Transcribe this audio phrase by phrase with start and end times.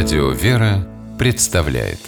[0.00, 0.86] Радио «Вера»
[1.18, 1.98] представляет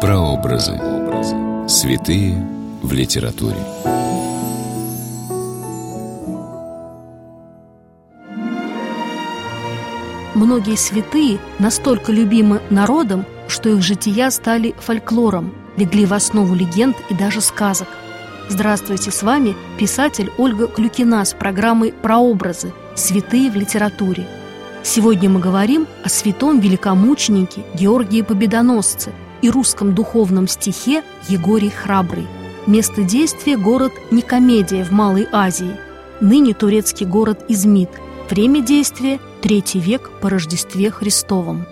[0.00, 0.76] Прообразы.
[1.68, 2.34] Святые
[2.82, 3.56] в литературе.
[10.34, 17.14] Многие святые настолько любимы народом, что их жития стали фольклором, легли в основу легенд и
[17.14, 17.86] даже сказок.
[18.50, 22.72] Здравствуйте, с вами писатель Ольга Клюкина с программой «Прообразы.
[22.96, 24.26] Святые в литературе».
[24.82, 32.26] Сегодня мы говорим о святом великомученике Георгии Победоносце и русском духовном стихе Егорий Храбрый.
[32.66, 35.76] Место действия– город Никомедия в Малой Азии,
[36.20, 37.90] ныне турецкий город Измит.
[38.28, 41.66] Время действия– третий век по Рождестве Христовом.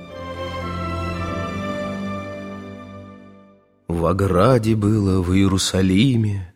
[3.89, 6.48] В ограде было в Иерусалиме,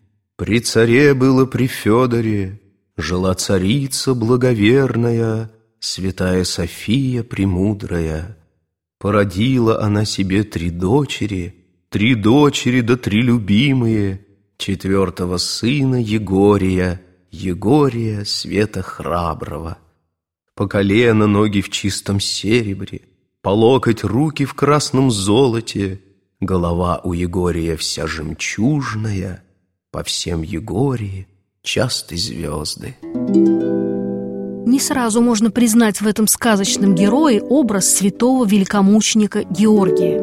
[0.42, 2.60] При царе было при Федоре,
[2.96, 8.36] Жила царица благоверная, Святая София премудрая.
[8.98, 11.54] Породила она себе три дочери,
[11.90, 14.26] Три дочери да три любимые,
[14.56, 19.78] Четвертого сына Егория, Егория света храброго.
[20.56, 23.02] По колено ноги в чистом серебре,
[23.42, 26.00] По локоть руки в красном золоте,
[26.40, 29.44] Голова у Егория вся жемчужная,
[29.92, 31.26] По всем Егории
[31.62, 32.96] часты звезды.
[33.02, 40.18] Не сразу можно признать в этом сказочном герое образ святого великомученика Георгия.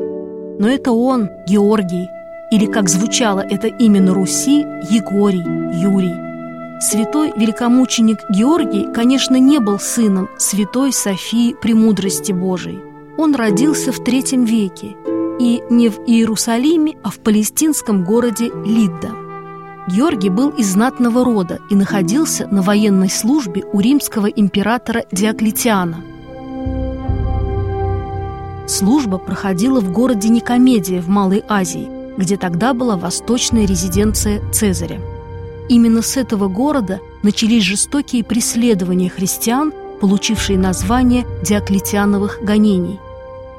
[0.59, 2.07] Но это он, Георгий,
[2.51, 5.45] или, как звучало это имя на Руси, Егорий,
[5.79, 6.81] Юрий.
[6.81, 12.79] Святой великомученик Георгий, конечно, не был сыном святой Софии Премудрости Божией.
[13.19, 14.95] Он родился в третьем веке,
[15.39, 19.11] и не в Иерусалиме, а в палестинском городе Лидда–
[19.89, 26.03] Георгий был из знатного рода и находился на военной службе у римского императора Диоклетиана.
[28.67, 35.01] Служба проходила в городе Никомедия в Малой Азии, где тогда была восточная резиденция Цезаря.
[35.69, 42.99] Именно с этого города начались жестокие преследования христиан, получившие название Диоклетиановых гонений.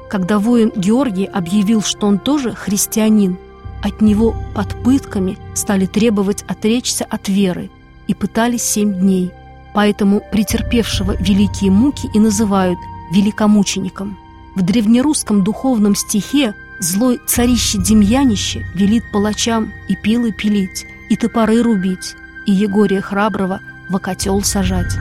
[0.09, 3.37] Когда воин Георгий объявил, что он тоже христианин–
[3.81, 7.69] от него под пытками стали требовать отречься от веры
[8.07, 9.31] и пытались семь дней.
[9.73, 12.77] Поэтому претерпевшего великие муки и называют
[13.13, 14.17] великомучеником.
[14.55, 22.15] В древнерусском духовном стихе злой царище Демьянище велит палачам и пилы пилить, и топоры рубить,
[22.45, 24.97] и Егория Храброго в окотел сажать.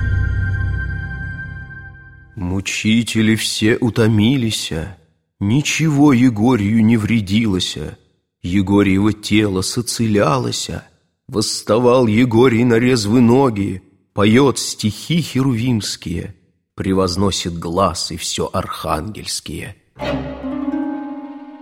[2.37, 4.97] Мучители все утомилися,
[5.41, 7.99] ничего Егорию не вредилося,
[8.43, 10.85] Егорьево тело соцелялося,
[11.29, 13.83] Восставал Егорий на резвы ноги,
[14.15, 16.35] Поет стихи херувимские,
[16.75, 19.77] Превозносит глаз и все архангельские.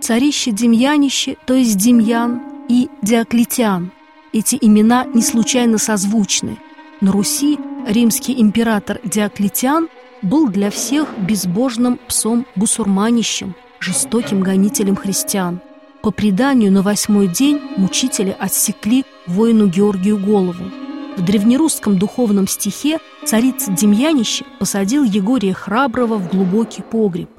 [0.01, 3.91] Царище Демьянище, то есть Демьян и Диоклетиан.
[4.31, 6.57] Эти имена не случайно созвучны.
[7.01, 9.89] На Руси римский император Диоклетиан
[10.21, 15.61] был для всех безбожным псом-бусурманищем, жестоким гонителем христиан–
[16.01, 20.65] по преданию, на восьмой день мучители отсекли воину Георгию голову.
[21.17, 27.29] В древнерусском духовном стихе царица Демьянище посадил Егория Храброго в глубокий погреб.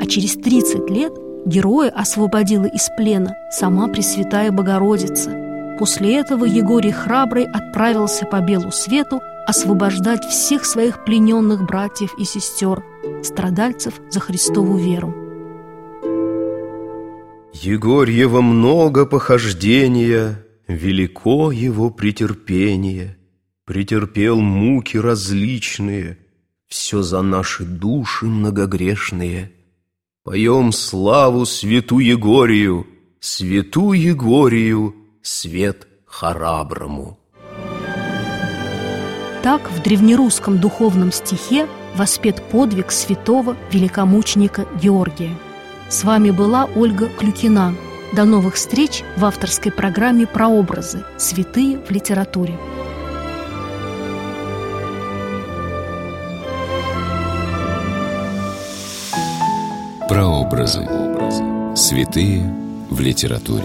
[0.00, 1.12] А через 30 лет
[1.46, 5.76] героя освободила из плена сама Пресвятая Богородица.
[5.78, 12.84] После этого Егорий Храбрый отправился по белу свету освобождать всех своих плененных братьев и сестер,
[13.22, 15.27] страдальцев за Христову веру.
[17.52, 23.16] Егорьева много похождения, Велико его претерпение,
[23.64, 26.18] Претерпел муки различные,
[26.68, 29.52] Все за наши души многогрешные.
[30.24, 32.86] Поем славу святу Егорию,
[33.18, 37.18] Святу Егорию, свет храброму.
[39.42, 45.34] Так в древнерусском духовном стихе воспет подвиг святого великомученика Георгия–
[45.88, 47.74] с вами была Ольга Клюкина.
[48.14, 51.04] До новых встреч в авторской программе «Прообразы.
[51.16, 52.58] Святые в литературе».
[60.08, 60.86] Прообразы.
[61.74, 62.42] Святые
[62.90, 63.64] в литературе.